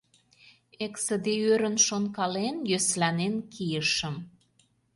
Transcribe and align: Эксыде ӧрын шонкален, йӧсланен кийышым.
Эксыде 0.85 1.33
ӧрын 1.51 1.75
шонкален, 1.87 2.55
йӧсланен 2.69 3.33
кийышым. 3.53 4.15